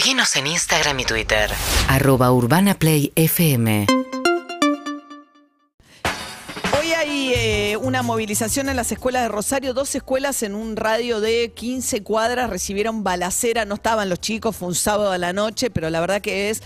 Seguinos 0.00 0.34
en 0.36 0.46
Instagram 0.46 0.98
y 1.00 1.04
Twitter. 1.04 1.50
arroba 1.86 2.32
urbanaplayfm 2.32 3.84
Hoy 3.86 3.99
una 7.80 8.02
movilización 8.02 8.68
en 8.68 8.76
las 8.76 8.92
escuelas 8.92 9.22
de 9.22 9.28
Rosario. 9.28 9.74
Dos 9.74 9.94
escuelas 9.94 10.42
en 10.42 10.54
un 10.54 10.76
radio 10.76 11.20
de 11.20 11.52
15 11.54 12.02
cuadras 12.02 12.50
recibieron 12.50 13.02
balacera. 13.02 13.64
No 13.64 13.76
estaban 13.76 14.08
los 14.08 14.20
chicos, 14.20 14.56
fue 14.56 14.68
un 14.68 14.74
sábado 14.74 15.10
a 15.12 15.18
la 15.18 15.32
noche, 15.32 15.70
pero 15.70 15.90
la 15.90 16.00
verdad 16.00 16.20
que 16.20 16.50
es 16.50 16.62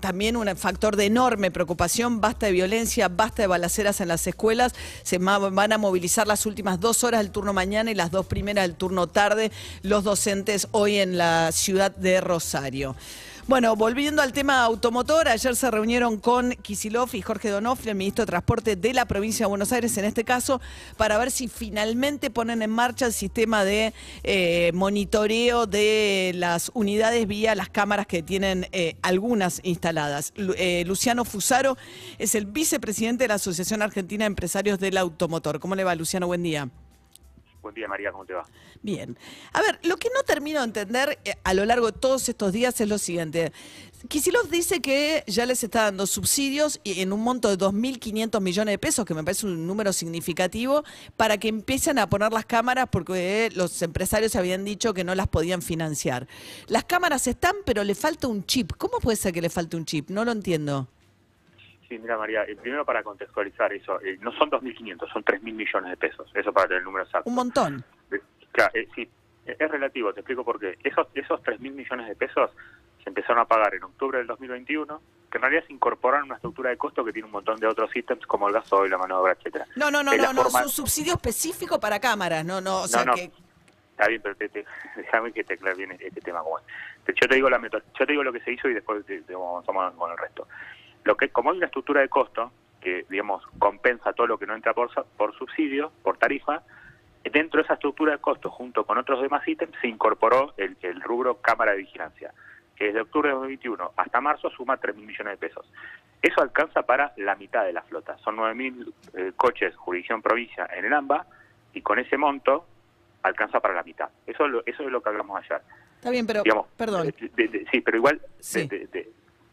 también 0.00 0.36
un 0.36 0.56
factor 0.56 0.96
de 0.96 1.06
enorme 1.06 1.50
preocupación. 1.50 2.20
Basta 2.20 2.46
de 2.46 2.52
violencia, 2.52 3.08
basta 3.08 3.42
de 3.42 3.46
balaceras 3.48 4.00
en 4.00 4.08
las 4.08 4.26
escuelas. 4.26 4.72
Se 5.02 5.18
van 5.18 5.72
a 5.72 5.78
movilizar 5.78 6.26
las 6.26 6.46
últimas 6.46 6.80
dos 6.80 7.04
horas 7.04 7.20
del 7.20 7.30
turno 7.30 7.52
mañana 7.52 7.90
y 7.90 7.94
las 7.94 8.10
dos 8.10 8.26
primeras 8.26 8.66
del 8.66 8.76
turno 8.76 9.06
tarde 9.08 9.50
los 9.82 10.04
docentes 10.04 10.68
hoy 10.70 10.96
en 10.96 11.18
la 11.18 11.50
ciudad 11.52 11.94
de 11.94 12.20
Rosario. 12.20 12.96
Bueno, 13.46 13.76
volviendo 13.76 14.22
al 14.22 14.32
tema 14.32 14.64
automotor, 14.64 15.28
ayer 15.28 15.54
se 15.54 15.70
reunieron 15.70 16.16
con 16.16 16.52
Kisilov 16.52 17.10
y 17.12 17.20
Jorge 17.20 17.50
Donofrio, 17.50 17.90
el 17.90 17.98
ministro 17.98 18.24
de 18.24 18.30
Transporte 18.30 18.74
de 18.74 18.94
la 18.94 19.04
provincia 19.04 19.44
de 19.44 19.50
Buenos 19.50 19.70
Aires, 19.70 19.98
en 19.98 20.06
este 20.06 20.24
caso, 20.24 20.62
para 20.96 21.18
ver 21.18 21.30
si 21.30 21.48
finalmente 21.48 22.30
ponen 22.30 22.62
en 22.62 22.70
marcha 22.70 23.04
el 23.04 23.12
sistema 23.12 23.62
de 23.62 23.92
eh, 24.22 24.70
monitoreo 24.72 25.66
de 25.66 26.32
las 26.34 26.70
unidades 26.72 27.28
vía 27.28 27.54
las 27.54 27.68
cámaras 27.68 28.06
que 28.06 28.22
tienen 28.22 28.66
eh, 28.72 28.96
algunas 29.02 29.60
instaladas. 29.62 30.32
Eh, 30.56 30.84
Luciano 30.86 31.26
Fusaro 31.26 31.76
es 32.18 32.34
el 32.34 32.46
vicepresidente 32.46 33.24
de 33.24 33.28
la 33.28 33.34
Asociación 33.34 33.82
Argentina 33.82 34.24
de 34.24 34.28
Empresarios 34.28 34.78
del 34.78 34.96
Automotor. 34.96 35.60
¿Cómo 35.60 35.74
le 35.74 35.84
va, 35.84 35.94
Luciano? 35.94 36.26
Buen 36.26 36.42
día. 36.42 36.70
Buen 37.64 37.74
día, 37.74 37.88
María, 37.88 38.12
¿cómo 38.12 38.26
te 38.26 38.34
va? 38.34 38.44
Bien. 38.82 39.16
A 39.54 39.62
ver, 39.62 39.80
lo 39.84 39.96
que 39.96 40.10
no 40.14 40.22
termino 40.22 40.58
de 40.58 40.66
entender 40.66 41.18
eh, 41.24 41.32
a 41.44 41.54
lo 41.54 41.64
largo 41.64 41.86
de 41.86 41.98
todos 41.98 42.28
estos 42.28 42.52
días 42.52 42.78
es 42.78 42.86
lo 42.86 42.98
siguiente. 42.98 43.52
Kisilov 44.06 44.50
dice 44.50 44.82
que 44.82 45.24
ya 45.26 45.46
les 45.46 45.64
está 45.64 45.84
dando 45.84 46.06
subsidios 46.06 46.78
y 46.84 47.00
en 47.00 47.10
un 47.10 47.20
monto 47.20 47.48
de 47.48 47.56
2.500 47.56 48.38
millones 48.42 48.74
de 48.74 48.78
pesos, 48.78 49.06
que 49.06 49.14
me 49.14 49.24
parece 49.24 49.46
un 49.46 49.66
número 49.66 49.94
significativo, 49.94 50.84
para 51.16 51.38
que 51.38 51.48
empiecen 51.48 51.98
a 51.98 52.06
poner 52.06 52.34
las 52.34 52.44
cámaras 52.44 52.88
porque 52.92 53.46
eh, 53.46 53.50
los 53.54 53.80
empresarios 53.80 54.36
habían 54.36 54.66
dicho 54.66 54.92
que 54.92 55.02
no 55.02 55.14
las 55.14 55.28
podían 55.28 55.62
financiar. 55.62 56.28
Las 56.66 56.84
cámaras 56.84 57.26
están, 57.26 57.54
pero 57.64 57.82
le 57.82 57.94
falta 57.94 58.28
un 58.28 58.44
chip. 58.44 58.72
¿Cómo 58.76 58.98
puede 58.98 59.16
ser 59.16 59.32
que 59.32 59.40
le 59.40 59.48
falte 59.48 59.78
un 59.78 59.86
chip? 59.86 60.10
No 60.10 60.26
lo 60.26 60.32
entiendo. 60.32 60.90
Sí, 61.88 61.98
mira, 61.98 62.16
María, 62.16 62.44
eh, 62.44 62.56
primero 62.56 62.84
para 62.84 63.02
contextualizar 63.02 63.72
eso, 63.72 64.00
eh, 64.00 64.16
no 64.20 64.32
son 64.32 64.50
2.500, 64.50 65.12
son 65.12 65.22
3.000 65.24 65.52
millones 65.52 65.90
de 65.90 65.96
pesos, 65.96 66.30
eso 66.34 66.52
para 66.52 66.66
tener 66.68 66.78
el 66.80 66.84
número 66.84 67.04
exacto. 67.04 67.28
Un 67.28 67.36
montón. 67.36 67.84
Eh, 68.10 68.20
Claro, 68.52 68.70
eh, 68.74 68.86
sí, 68.94 69.08
es 69.46 69.70
relativo, 69.70 70.12
te 70.14 70.20
explico 70.20 70.44
por 70.44 70.60
qué. 70.60 70.78
Esos, 70.84 71.08
esos 71.14 71.42
3.000 71.42 71.72
millones 71.72 72.06
de 72.08 72.14
pesos 72.14 72.50
se 73.02 73.10
empezaron 73.10 73.40
a 73.40 73.44
pagar 73.44 73.74
en 73.74 73.82
octubre 73.82 74.16
del 74.18 74.28
2021, 74.28 75.02
que 75.30 75.38
en 75.38 75.42
realidad 75.42 75.64
se 75.66 75.72
incorporaron 75.72 76.26
una 76.26 76.36
estructura 76.36 76.70
de 76.70 76.76
costo 76.76 77.04
que 77.04 77.12
tiene 77.12 77.26
un 77.26 77.32
montón 77.32 77.58
de 77.58 77.66
otros 77.66 77.94
ítems 77.96 78.24
como 78.26 78.46
el 78.48 78.54
gasoil, 78.54 78.90
la 78.92 78.96
mano 78.98 79.16
de 79.16 79.20
obra, 79.22 79.32
etcétera. 79.32 79.66
No, 79.74 79.90
no, 79.90 80.02
no, 80.04 80.14
no, 80.16 80.32
no, 80.32 80.42
forma- 80.44 80.60
es 80.60 80.66
un 80.66 80.70
subsidio 80.72 81.14
específico 81.14 81.80
para 81.80 81.98
cámaras, 81.98 82.44
no, 82.44 82.60
no, 82.60 82.82
o 82.82 82.86
sea 82.86 83.00
no, 83.04 83.10
no, 83.10 83.14
que... 83.16 83.30
está 83.90 84.06
bien, 84.06 84.22
pero 84.22 84.36
te, 84.36 84.48
te- 84.48 84.64
déjame 84.96 85.32
que 85.32 85.42
te 85.42 85.54
aclare 85.54 85.76
bien 85.76 85.92
este 86.00 86.20
tema. 86.20 86.40
Yo 87.08 87.28
te 87.28 87.34
digo 87.34 87.50
la 87.50 87.60
yo 87.60 88.06
te 88.06 88.12
digo 88.12 88.22
lo 88.22 88.32
que 88.32 88.40
se 88.40 88.52
hizo 88.52 88.68
y 88.68 88.74
después 88.74 89.04
te, 89.04 89.20
te 89.22 89.34
avanzamos 89.34 89.92
con 89.94 90.12
el 90.12 90.16
resto. 90.16 90.46
Lo 91.04 91.16
que 91.16 91.28
como 91.28 91.50
hay 91.50 91.58
una 91.58 91.66
estructura 91.66 92.00
de 92.00 92.08
costo 92.08 92.50
que 92.80 93.06
digamos 93.08 93.42
compensa 93.58 94.12
todo 94.12 94.26
lo 94.26 94.38
que 94.38 94.46
no 94.46 94.54
entra 94.54 94.74
por 94.74 94.90
por 95.16 95.34
subsidio, 95.36 95.92
por 96.02 96.18
tarifa, 96.18 96.62
dentro 97.22 97.58
de 97.58 97.64
esa 97.64 97.74
estructura 97.74 98.12
de 98.12 98.18
costo 98.18 98.50
junto 98.50 98.84
con 98.84 98.98
otros 98.98 99.22
demás 99.22 99.46
ítems 99.48 99.74
se 99.80 99.88
incorporó 99.88 100.52
el, 100.56 100.76
el 100.82 101.00
rubro 101.00 101.36
cámara 101.40 101.72
de 101.72 101.78
vigilancia, 101.78 102.32
que 102.76 102.86
desde 102.86 103.00
octubre 103.00 103.28
de 103.28 103.34
2021 103.34 103.92
hasta 103.96 104.20
marzo 104.20 104.50
suma 104.50 104.78
3.000 104.78 104.94
millones 104.96 105.32
de 105.40 105.48
pesos. 105.48 105.66
Eso 106.20 106.40
alcanza 106.42 106.82
para 106.82 107.12
la 107.16 107.34
mitad 107.36 107.64
de 107.64 107.72
la 107.74 107.82
flota. 107.82 108.16
Son 108.18 108.36
9.000 108.36 108.92
eh, 109.14 109.32
coches 109.36 109.74
jurisdicción 109.76 110.22
provincia 110.22 110.66
en 110.74 110.84
el 110.86 110.92
AMBA 110.92 111.26
y 111.74 111.80
con 111.82 111.98
ese 111.98 112.16
monto 112.16 112.66
alcanza 113.22 113.60
para 113.60 113.74
la 113.74 113.82
mitad. 113.82 114.08
Eso, 114.26 114.44
es 114.46 114.50
lo- 114.50 114.62
eso 114.66 114.82
es 114.84 114.90
lo 114.90 115.02
que 115.02 115.08
hablamos 115.10 115.38
ayer. 115.42 115.60
Está 115.96 116.10
bien, 116.10 116.26
pero, 116.26 116.42
Digamos, 116.42 116.66
perdón, 116.76 117.06
de- 117.06 117.28
de- 117.34 117.48
de- 117.48 117.66
sí, 117.70 117.80
pero 117.80 117.96
igual 117.98 118.20
Sí. 118.40 118.68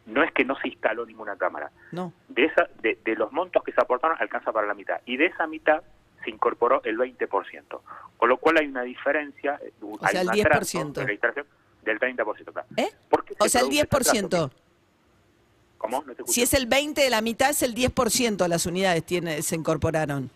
De- 0.05 0.11
de- 0.11 0.13
de- 0.13 0.13
no 0.13 0.23
es 0.23 0.31
que 0.31 0.43
no 0.45 0.55
se 0.59 0.67
instaló 0.67 1.05
ninguna 1.05 1.35
cámara. 1.37 1.71
no. 1.91 2.13
De, 2.29 2.45
esa, 2.45 2.67
de, 2.81 2.97
de 3.03 3.15
los 3.15 3.31
montos 3.31 3.63
que 3.63 3.71
se 3.71 3.81
aportaron 3.81 4.17
alcanza 4.19 4.51
para 4.51 4.67
la 4.67 4.73
mitad. 4.73 4.99
Y 5.05 5.17
de 5.17 5.27
esa 5.27 5.47
mitad 5.47 5.81
se 6.23 6.29
incorporó 6.29 6.81
el 6.83 6.97
20%. 6.97 7.81
Con 8.17 8.29
lo 8.29 8.37
cual 8.37 8.57
hay 8.59 8.67
una 8.67 8.83
diferencia, 8.83 9.59
eh, 9.63 9.73
O 9.81 9.97
hay 10.01 10.11
sea, 10.11 10.21
el 10.21 10.27
un 10.27 10.33
10%. 10.33 10.45
atraso 10.45 10.79
en 10.79 10.93
la 10.93 11.43
del 11.83 11.99
30%. 11.99 12.51
claro. 12.53 12.67
¿Eh? 12.77 12.89
¿Por 13.09 13.25
qué 13.25 13.33
O 13.39 13.43
se 13.45 13.49
sea, 13.49 13.61
el 13.61 13.67
produce 13.67 13.77
ese 13.81 13.85
atraso? 13.87 14.11
10%. 14.13 14.51
¿Cómo? 15.77 15.97
No 16.05 16.13
te 16.13 16.21
escucho. 16.21 16.31
Si 16.33 16.41
es 16.43 16.53
el 16.53 16.67
20 16.67 17.01
de 17.01 17.09
la 17.09 17.21
mitad, 17.21 17.49
es 17.49 17.63
el 17.63 17.73
10% 17.73 18.47
las 18.47 18.65
unidades 18.67 19.03
tiene, 19.03 19.41
se 19.41 19.55
incorporaron. 19.55 20.29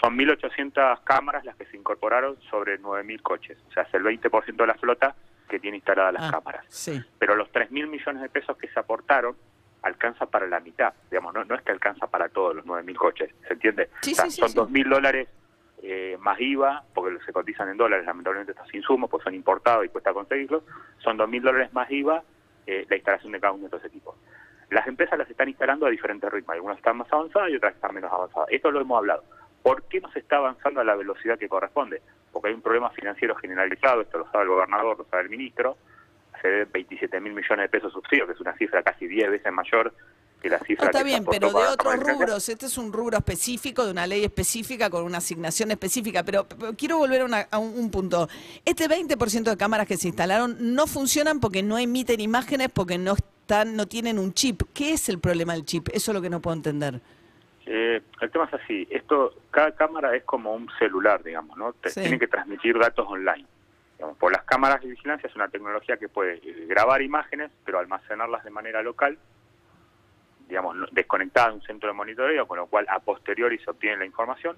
Son 0.00 0.16
1.800 0.16 1.00
cámaras 1.04 1.44
las 1.44 1.56
que 1.56 1.64
se 1.66 1.76
incorporaron 1.76 2.38
sobre 2.50 2.78
9.000 2.80 3.22
coches. 3.22 3.58
O 3.68 3.72
sea, 3.72 3.82
es 3.84 3.94
el 3.94 4.02
20% 4.02 4.56
de 4.56 4.66
la 4.66 4.74
flota 4.74 5.14
que 5.50 5.60
tiene 5.60 5.76
instaladas 5.78 6.14
las 6.14 6.22
Ah, 6.24 6.30
cámaras. 6.30 6.64
Sí. 6.68 7.02
pero 7.18 7.34
los 7.36 7.50
3.000 7.52 7.88
millones 7.88 8.22
de 8.22 8.28
pesos 8.30 8.56
que 8.56 8.68
se 8.68 8.80
aportaron 8.80 9.36
alcanza 9.82 10.26
para 10.26 10.46
la 10.46 10.60
mitad, 10.60 10.92
digamos, 11.10 11.34
no, 11.34 11.44
no 11.44 11.54
es 11.54 11.62
que 11.62 11.72
alcanza 11.72 12.06
para 12.06 12.28
todos 12.28 12.54
los 12.56 12.64
9.000 12.64 12.96
coches, 12.96 13.30
¿se 13.46 13.54
entiende? 13.54 13.90
Sí, 14.02 14.12
O 14.12 14.14
sea, 14.14 14.24
sí, 14.26 14.30
sí, 14.32 14.40
son 14.40 14.50
sí. 14.50 14.56
2.000 14.58 14.88
dólares 14.88 15.28
eh, 15.82 16.16
más 16.20 16.38
IVA, 16.40 16.84
porque 16.94 17.18
se 17.24 17.32
cotizan 17.32 17.68
en 17.70 17.76
dólares, 17.78 18.04
lamentablemente 18.06 18.52
estos 18.52 18.72
insumos, 18.74 19.08
pues 19.10 19.24
son 19.24 19.34
importados 19.34 19.84
y 19.84 19.88
cuesta 19.88 20.12
conseguirlos, 20.12 20.62
son 20.98 21.18
2.000 21.18 21.42
dólares 21.42 21.72
más 21.72 21.90
IVA 21.90 22.22
eh, 22.66 22.86
la 22.88 22.96
instalación 22.96 23.32
de 23.32 23.40
cada 23.40 23.52
uno 23.54 23.62
de 23.62 23.66
estos 23.76 23.84
equipos. 23.86 24.14
Las 24.68 24.86
empresas 24.86 25.18
las 25.18 25.28
están 25.30 25.48
instalando 25.48 25.86
a 25.86 25.90
diferentes 25.90 26.30
ritmos, 26.30 26.54
algunas 26.54 26.76
están 26.76 26.98
más 26.98 27.10
avanzadas 27.12 27.50
y 27.50 27.56
otras 27.56 27.74
están 27.74 27.94
menos 27.94 28.12
avanzadas. 28.12 28.48
Esto 28.50 28.70
lo 28.70 28.80
hemos 28.82 28.98
hablado. 28.98 29.24
¿Por 29.62 29.82
qué 29.84 30.00
no 30.00 30.10
se 30.12 30.20
está 30.20 30.36
avanzando 30.36 30.80
a 30.80 30.84
la 30.84 30.94
velocidad 30.94 31.38
que 31.38 31.48
corresponde? 31.48 32.02
Porque 32.32 32.48
hay 32.48 32.54
un 32.54 32.62
problema 32.62 32.90
financiero 32.90 33.34
generalizado, 33.36 34.02
esto 34.02 34.18
lo 34.18 34.30
sabe 34.30 34.44
el 34.44 34.50
gobernador, 34.50 34.98
lo 34.98 35.04
sabe 35.10 35.24
el 35.24 35.30
ministro, 35.30 35.76
se 36.40 36.48
deben 36.48 36.72
27 36.72 37.20
mil 37.20 37.32
millones 37.34 37.64
de 37.64 37.68
pesos 37.68 37.92
subsidio, 37.92 38.26
que 38.26 38.32
es 38.32 38.40
una 38.40 38.56
cifra 38.56 38.82
casi 38.82 39.06
10 39.06 39.30
veces 39.30 39.52
mayor 39.52 39.92
que 40.40 40.48
la 40.48 40.56
No, 40.58 40.64
cifra 40.64 40.86
está 40.86 40.98
que 41.00 41.04
bien, 41.04 41.24
pero 41.26 41.48
de 41.52 41.66
otros 41.66 41.96
rubros. 41.96 42.48
Este 42.48 42.64
es 42.64 42.78
un 42.78 42.92
rubro 42.94 43.18
específico, 43.18 43.84
de 43.84 43.90
una 43.90 44.06
ley 44.06 44.24
específica, 44.24 44.88
con 44.88 45.04
una 45.04 45.18
asignación 45.18 45.70
específica. 45.70 46.22
Pero, 46.22 46.46
pero 46.48 46.72
quiero 46.74 46.96
volver 46.96 47.20
a, 47.20 47.24
una- 47.26 47.46
a 47.50 47.58
un, 47.58 47.78
un 47.78 47.90
punto. 47.90 48.26
Este 48.64 48.88
20% 48.88 49.42
de 49.50 49.56
cámaras 49.58 49.86
que 49.86 49.98
se 49.98 50.08
instalaron 50.08 50.56
no 50.74 50.86
funcionan 50.86 51.40
porque 51.40 51.62
no 51.62 51.76
emiten 51.78 52.20
imágenes, 52.20 52.70
porque 52.72 52.96
no 52.96 53.12
están, 53.16 53.76
no 53.76 53.86
tienen 53.86 54.18
un 54.18 54.32
chip. 54.32 54.62
¿Qué 54.72 54.94
es 54.94 55.10
el 55.10 55.18
problema 55.18 55.52
del 55.52 55.66
chip? 55.66 55.88
Eso 55.92 56.10
es 56.12 56.14
lo 56.14 56.22
que 56.22 56.30
no 56.30 56.40
puedo 56.40 56.56
entender. 56.56 57.02
Eh, 57.66 58.00
el 58.20 58.30
tema 58.30 58.46
es 58.46 58.54
así, 58.54 58.86
esto, 58.90 59.34
cada 59.50 59.74
cámara 59.76 60.14
es 60.16 60.24
como 60.24 60.54
un 60.54 60.68
celular, 60.78 61.22
digamos, 61.22 61.56
¿no? 61.56 61.72
Te- 61.74 61.90
Sí. 61.90 62.00
Tiene 62.00 62.18
que 62.18 62.26
transmitir 62.28 62.78
datos 62.78 63.06
online. 63.08 63.46
Digamos, 63.96 64.16
por 64.16 64.32
las 64.32 64.42
cámaras 64.44 64.80
de 64.80 64.88
vigilancia 64.88 65.28
es 65.28 65.36
una 65.36 65.48
tecnología 65.48 65.96
que 65.98 66.08
puede 66.08 66.36
eh, 66.42 66.64
grabar 66.66 67.02
imágenes, 67.02 67.50
pero 67.64 67.78
almacenarlas 67.78 68.42
de 68.44 68.50
manera 68.50 68.82
local, 68.82 69.18
digamos, 70.48 70.76
desconectada 70.92 71.48
de 71.48 71.54
un 71.56 71.62
centro 71.62 71.88
de 71.88 71.94
monitoreo, 71.94 72.46
con 72.48 72.56
lo 72.58 72.66
cual 72.66 72.86
a 72.88 72.98
posteriori 73.00 73.58
se 73.58 73.70
obtiene 73.70 73.98
la 73.98 74.06
información. 74.06 74.56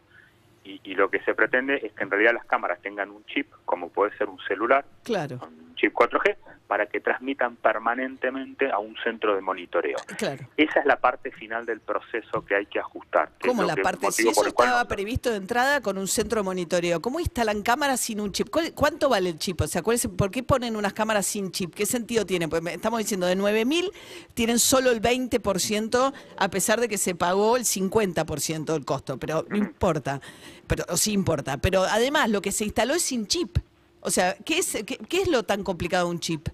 Y, 0.65 0.81
y 0.85 0.95
lo 0.95 1.11
que 1.11 1.21
se 1.25 1.35
pretende 1.35 1.81
es 1.85 1.93
que 1.93 2.05
en 2.05 2.11
realidad 2.11 2.33
las 2.35 2.45
cámaras 2.47 2.81
tengan 2.83 3.11
un 3.11 3.25
chip, 3.27 3.49
como 3.65 3.89
puede 3.89 4.17
ser 4.17 4.29
un 4.29 4.39
celular, 4.47 4.85
Claro, 5.03 5.41
un 5.43 5.75
chip 5.75 5.93
4G, 5.93 6.37
para 6.69 6.87
que 6.87 7.01
transmitan 7.01 7.57
permanentemente 7.57 8.71
a 8.71 8.79
un 8.79 8.97
centro 9.05 9.35
de 9.35 9.41
monitoreo. 9.43 9.97
claro. 10.17 10.47
Esa 10.57 10.81
es 10.81 10.87
la 10.87 10.97
parte 10.97 11.31
final 11.33 11.67
del 11.67 11.81
proceso 11.81 12.45
que 12.47 12.55
hay 12.55 12.67
que 12.67 12.79
ajustar. 12.79 13.31
que 13.39 13.49
¿Cómo 13.49 13.63
la 13.65 13.75
que- 13.75 13.83
parte? 13.83 14.11
Si 14.13 14.23
eso 14.29 14.41
cual 14.55 14.69
estaba 14.69 14.85
previsto 14.87 15.31
de 15.31 15.37
entrada 15.37 15.81
con 15.83 15.99
un 15.99 16.07
centro 16.09 16.41
de 16.41 16.45
monitoreo, 16.45 17.03
¿cómo 17.03 17.21
instalan 17.21 17.63
cámaras 17.63 18.01
sin 18.01 18.21
un 18.21 18.33
chip? 18.33 18.49
¿Cuál- 18.49 18.73
¿Cuánto 18.75 19.09
vale 19.09 19.31
el 19.31 19.39
chip? 19.39 19.61
O 19.61 19.67
sea, 19.67 19.83
¿cuál 19.83 19.97
es- 19.97 20.07
¿por 20.09 20.31
qué 20.31 20.43
ponen 20.43 20.77
unas 20.77 20.93
cámaras 20.95 21.27
sin 21.27 21.51
chip? 21.51 21.75
¿Qué 21.75 21.85
sentido 21.85 22.25
tiene? 22.25 22.49
Pues 22.49 22.63
estamos 22.67 22.99
diciendo, 23.01 23.27
de 23.27 23.37
9.000 23.37 23.91
tienen 24.35 24.59
solo 24.59 24.91
el 24.93 25.01
20%, 25.01 26.13
a 26.39 26.49
pesar 26.49 26.81
de 26.81 26.89
que 26.89 26.97
se 26.99 27.15
pagó 27.15 27.57
el 27.57 27.65
50% 27.65 28.73
del 28.73 28.85
costo, 28.85 29.19
pero 29.19 29.45
no 29.49 29.57
importa, 29.57 30.21
pero 30.67 30.85
o 30.89 30.97
sí 30.97 31.13
importa. 31.13 31.57
Pero 31.59 31.83
además, 31.83 32.31
lo 32.31 32.41
que 32.43 32.53
se 32.53 32.65
instaló 32.65 32.95
es 32.95 33.03
sin 33.03 33.27
chip. 33.27 33.59
O 34.01 34.11
sea, 34.11 34.35
¿qué 34.45 34.59
es, 34.59 34.73
qué, 34.87 34.97
qué 34.99 35.23
es 35.23 35.29
lo 35.29 35.43
tan 35.45 35.63
complicado 35.65 36.07
de 36.07 36.11
un 36.13 36.21
chip? 36.21 36.49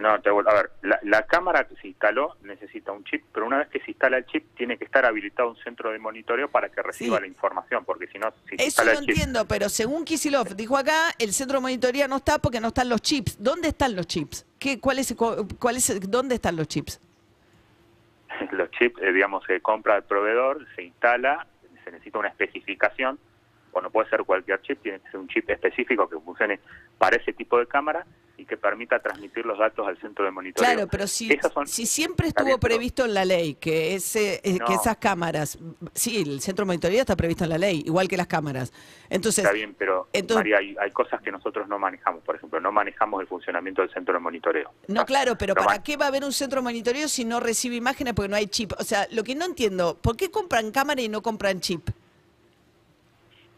No, 0.00 0.18
te 0.22 0.30
vuelvo- 0.30 0.48
a 0.50 0.54
ver, 0.54 0.70
la, 0.82 0.98
la 1.02 1.26
cámara 1.26 1.68
que 1.68 1.76
se 1.76 1.88
instaló 1.88 2.36
necesita 2.42 2.92
un 2.92 3.04
chip, 3.04 3.22
pero 3.32 3.46
una 3.46 3.58
vez 3.58 3.68
que 3.68 3.78
se 3.80 3.90
instala 3.90 4.16
el 4.16 4.24
chip 4.26 4.46
tiene 4.56 4.78
que 4.78 4.84
estar 4.86 5.04
habilitado 5.04 5.50
un 5.50 5.56
centro 5.58 5.90
de 5.92 5.98
monitoreo 5.98 6.50
para 6.50 6.70
que 6.70 6.80
reciba 6.80 7.16
Sí. 7.18 7.20
la 7.22 7.26
información, 7.28 7.84
porque 7.84 8.06
si 8.06 8.18
no, 8.18 8.32
si 8.48 8.54
Eso 8.54 8.64
instala 8.64 8.92
el 8.92 8.98
chip, 9.00 9.08
entiendo, 9.10 9.46
pero 9.46 9.68
según 9.68 10.04
Kisilov 10.06 10.56
dijo 10.56 10.78
acá, 10.78 11.10
el 11.18 11.34
centro 11.34 11.58
de 11.58 11.62
monitoría 11.62 12.08
no 12.08 12.16
está 12.16 12.38
porque 12.38 12.58
no 12.58 12.68
están 12.68 12.88
los 12.88 13.02
chips. 13.02 13.36
¿Dónde 13.38 13.68
están 13.68 13.94
los 13.94 14.06
chips? 14.06 14.46
¿Qué, 14.58 14.80
cuál 14.80 14.98
es, 14.98 15.12
cu- 15.14 15.46
cuál 15.58 15.76
es, 15.76 16.10
¿Dónde 16.10 16.36
están 16.36 16.56
los 16.56 16.68
chips? 16.68 16.98
los 18.52 18.70
chips, 18.70 19.00
eh, 19.02 19.12
digamos, 19.12 19.44
se 19.46 19.60
compra 19.60 19.96
al 19.96 20.04
proveedor, 20.04 20.66
se 20.74 20.84
instala, 20.84 21.46
se 21.84 21.90
necesita 21.90 22.18
una 22.18 22.28
especificación 22.28 23.18
o 23.72 23.80
no 23.80 23.90
puede 23.90 24.08
ser 24.10 24.22
cualquier 24.24 24.60
chip, 24.62 24.80
tiene 24.82 25.00
que 25.00 25.10
ser 25.10 25.20
un 25.20 25.28
chip 25.28 25.48
específico 25.50 26.08
que 26.08 26.18
funcione 26.20 26.60
para 26.98 27.16
ese 27.16 27.32
tipo 27.32 27.58
de 27.58 27.66
cámara 27.66 28.06
y 28.36 28.44
que 28.44 28.56
permita 28.56 28.98
transmitir 28.98 29.46
los 29.46 29.58
datos 29.58 29.86
al 29.86 29.96
centro 30.00 30.24
de 30.24 30.30
monitoreo. 30.30 30.72
Claro, 30.72 30.88
pero 30.90 31.06
si, 31.06 31.30
son- 31.52 31.66
si 31.66 31.86
siempre 31.86 32.28
estuvo 32.28 32.58
previsto 32.58 33.04
en 33.04 33.14
la 33.14 33.24
ley 33.24 33.54
que 33.54 33.94
ese 33.94 34.40
eh, 34.42 34.58
que 34.66 34.74
esas 34.74 34.96
cámaras, 34.96 35.58
sí, 35.94 36.22
el 36.22 36.40
centro 36.40 36.64
de 36.64 36.66
monitoreo 36.66 37.00
está 37.00 37.14
previsto 37.14 37.44
en 37.44 37.50
la 37.50 37.58
ley, 37.58 37.82
igual 37.86 38.08
que 38.08 38.16
las 38.16 38.26
cámaras. 38.26 38.72
Entonces, 39.10 39.44
Está 39.44 39.54
bien, 39.54 39.74
pero 39.78 40.08
entonces- 40.12 40.36
María, 40.36 40.58
hay, 40.58 40.74
hay 40.80 40.90
cosas 40.90 41.20
que 41.22 41.30
nosotros 41.30 41.68
no 41.68 41.78
manejamos. 41.78 42.22
Por 42.24 42.34
ejemplo, 42.36 42.58
no 42.60 42.72
manejamos 42.72 43.20
el 43.20 43.26
funcionamiento 43.28 43.82
del 43.82 43.92
centro 43.92 44.14
de 44.14 44.20
monitoreo. 44.20 44.70
no, 44.88 45.04
claro, 45.04 45.36
pero 45.38 45.54
¿para 45.54 45.82
qué 45.82 45.96
va 45.96 46.06
a 46.06 46.08
haber 46.08 46.24
un 46.24 46.32
centro 46.32 46.60
de 46.60 46.64
monitoreo 46.64 47.08
si 47.08 47.24
no 47.24 47.38
recibe 47.38 47.76
imágenes 47.76 48.14
porque 48.14 48.28
no 48.28 48.36
hay 48.36 48.46
chip? 48.48 48.72
O 48.78 48.82
sea, 48.84 49.06
lo 49.12 49.22
que 49.22 49.34
no 49.34 49.44
entiendo, 49.44 49.96
¿por 49.98 50.16
qué 50.16 50.30
compran 50.30 50.72
cámara 50.72 51.00
y 51.00 51.08
no 51.08 51.22
compran 51.22 51.60
chip? 51.60 51.88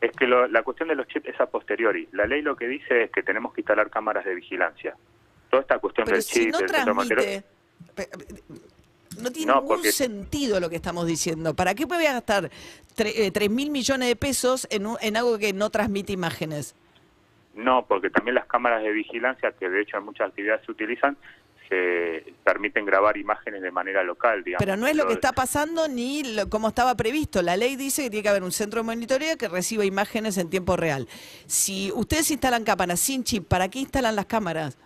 Es 0.05 0.13
que 0.13 0.27
lo- 0.27 0.47
la 0.49 0.63
cuestión 0.63 0.89
de 0.91 0.95
los 0.97 1.07
chips 1.09 1.29
es 1.31 1.41
a 1.41 1.47
posteriori. 1.47 2.09
La 2.13 2.27
ley 2.27 2.43
lo 2.43 2.55
que 2.57 2.67
dice 2.69 3.05
es 3.05 3.11
que 3.11 3.23
tenemos 3.23 3.55
que 3.55 3.63
instalar 3.63 3.89
cámaras 3.89 4.25
de 4.27 4.35
vigilancia. 4.35 4.95
Toda 5.49 5.63
esta 5.63 5.79
cuestión 5.79 6.05
Pero 6.05 6.17
del 6.17 6.23
si 6.23 6.41
chip, 6.41 6.53
no 6.53 6.59
del 6.59 6.67
transmite, 6.67 7.45
no 9.23 9.31
tiene 9.31 9.47
No, 9.53 9.61
ningún 9.61 9.69
porque- 9.77 9.93
sentido 9.93 10.61
lo 10.61 10.69
que 10.69 10.77
estamos 10.77 11.07
diciendo. 11.07 11.55
¿Para 11.55 11.75
qué 11.75 11.87
voy 11.87 12.05
a 12.05 12.13
gastar 12.13 12.51
tre- 12.97 13.13
eh, 13.17 13.31
3 13.31 13.49
mil 13.51 13.71
millones 13.71 14.09
de 14.09 14.17
pesos 14.17 14.67
en, 14.71 14.87
un- 14.87 14.99
en 15.01 15.17
algo 15.17 15.39
que 15.39 15.53
no 15.55 15.71
transmite 15.71 16.13
imágenes? 16.13 16.75
No, 17.55 17.87
porque 17.87 18.11
también 18.11 18.35
las 18.35 18.47
cámaras 18.47 18.83
de 18.83 18.91
vigilancia, 18.93 19.53
que 19.53 19.71
de 19.71 19.81
hecho 19.83 19.97
en 19.97 20.05
muchas 20.05 20.29
actividades 20.29 20.67
se 20.67 20.73
utilizan, 20.73 21.17
se 21.69 22.35
permiten 22.45 22.85
grabar 22.85 23.17
imágenes 23.17 23.63
de 23.63 23.71
manera 23.71 24.03
local, 24.03 24.45
digamos. 24.45 24.65
Pero 24.65 24.77
no 24.77 24.87
es 24.87 24.95
lo 24.97 25.07
que 25.07 25.15
está 25.15 25.33
pasando 25.33 25.89
ni 25.89 26.23
lo- 26.35 26.49
como 26.51 26.69
estaba 26.69 26.95
previsto. 26.95 27.43
La 27.43 27.57
ley 27.57 27.77
dice 27.77 28.03
que 28.05 28.11
tiene 28.11 28.23
que 28.23 28.29
haber 28.29 28.43
un 28.43 28.53
centro 28.53 28.81
de 28.81 28.85
monitoreo 28.85 29.37
que 29.39 29.49
reciba 29.49 29.85
imágenes 29.85 30.37
en 30.39 30.51
tiempo 30.51 30.77
real. 30.77 31.09
Si 31.47 31.91
ustedes 31.93 32.31
instalan 32.31 32.65
cámaras 32.65 33.01
sin 33.01 33.25
chip, 33.25 33.47
¿para 33.49 33.69
qué 33.69 33.79
instalan 33.81 34.17
las 34.17 34.27
cámaras? 34.27 34.77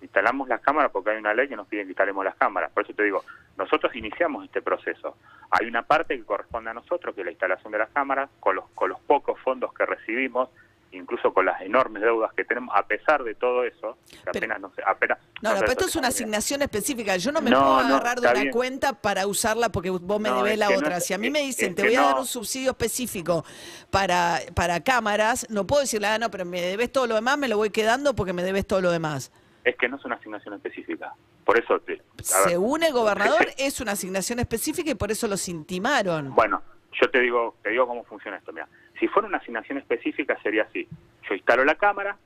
instalamos 0.00 0.48
las 0.48 0.60
cámaras 0.60 0.90
porque 0.90 1.10
hay 1.10 1.18
una 1.18 1.32
ley 1.32 1.46
que 1.48 1.54
nos 1.54 1.68
pide 1.68 1.82
que 1.84 1.90
instalemos 1.90 2.24
las 2.24 2.34
cámaras. 2.34 2.72
Por 2.72 2.82
eso 2.82 2.92
te 2.92 3.04
digo, 3.04 3.24
nosotros 3.56 3.94
iniciamos 3.94 4.44
este 4.44 4.60
proceso. 4.60 5.16
Hay 5.50 5.66
una 5.68 5.82
parte 5.82 6.16
que 6.16 6.24
corresponde 6.24 6.70
a 6.70 6.74
nosotros, 6.74 7.14
que 7.14 7.20
es 7.20 7.24
la 7.24 7.30
instalación 7.30 7.70
de 7.72 7.78
las 7.78 7.90
cámaras, 7.90 8.28
con 8.40 8.56
los, 8.56 8.64
con 8.74 8.88
los 8.88 8.98
pocos 9.00 9.38
fondos 9.40 9.72
que 9.72 9.86
recibimos, 9.86 10.48
incluso 10.92 11.32
con 11.32 11.46
las 11.46 11.60
enormes 11.62 12.02
deudas 12.02 12.32
que 12.34 12.44
tenemos, 12.44 12.74
a 12.76 12.86
pesar 12.86 13.24
de 13.24 13.34
todo 13.34 13.64
eso, 13.64 13.96
que 14.10 14.16
Pero- 14.24 14.30
apenas 14.38 14.60
no 14.60 14.72
sé, 14.74 14.82
apenas... 14.86 15.18
No, 15.42 15.52
no, 15.54 15.60
pero 15.60 15.72
esto 15.72 15.86
es 15.86 15.96
una 15.96 16.08
asignación 16.08 16.62
específica. 16.62 17.16
Yo 17.16 17.32
no 17.32 17.40
me 17.40 17.50
No, 17.50 17.58
puedo 17.60 17.74
agarrar 17.78 18.20
de 18.20 18.28
una 18.28 18.40
bien. 18.42 18.52
cuenta 18.52 18.92
para 18.92 19.26
usarla 19.26 19.70
porque 19.70 19.90
vos 19.90 20.20
me 20.20 20.30
debés 20.30 20.58
la 20.58 20.70
otra. 20.70 21.00
si 21.00 21.14
a 21.14 21.18
mí 21.18 21.30
me 21.30 21.40
dicen, 21.40 21.70
es 21.70 21.74
te 21.76 21.82
voy 21.82 21.94
a 21.96 22.02
dar 22.02 22.18
un 22.18 22.26
subsidio 22.26 22.70
específico 22.72 23.44
para, 23.90 24.38
para 24.54 24.80
cámaras, 24.80 25.46
no 25.50 25.66
puedo 25.66 25.82
decirle, 25.82 26.06
ah, 26.08 26.18
no, 26.18 26.30
pero 26.30 26.44
me 26.44 26.60
debes 26.60 26.92
todo 26.92 27.06
lo 27.06 27.14
demás, 27.16 27.38
me 27.38 27.48
lo 27.48 27.56
voy 27.56 27.70
quedando 27.70 28.14
porque 28.14 28.32
me 28.32 28.42
debes 28.42 28.66
todo 28.66 28.80
lo 28.80 28.90
demás. 28.90 29.32
Es 29.64 29.76
que 29.76 29.88
no 29.88 29.96
es 29.96 30.04
una 30.04 30.16
asignación 30.16 30.54
específica. 30.54 31.12
Por 31.44 31.58
eso... 31.58 31.78
Te, 31.80 32.00
Según 32.22 32.82
el 32.82 32.92
gobernador, 32.92 33.48
es 33.58 33.80
una 33.80 33.92
asignación 33.92 34.38
específica 34.40 34.90
y 34.90 34.94
por 34.94 35.10
eso 35.10 35.26
los 35.26 35.48
intimaron. 35.48 36.34
Bueno, 36.34 36.62
yo 37.00 37.10
te 37.10 37.20
digo, 37.20 37.56
te 37.62 37.70
digo 37.70 37.86
cómo 37.86 38.04
funciona 38.04 38.36
esto. 38.36 38.52
Mira, 38.52 38.68
si 39.02 39.08
fuera 39.08 39.26
una 39.26 39.38
asignación 39.38 39.78
específica 39.78 40.40
sería 40.44 40.62
así: 40.62 40.86
yo 41.28 41.34
instalo 41.34 41.64
la 41.64 41.74
cámara, 41.74 42.16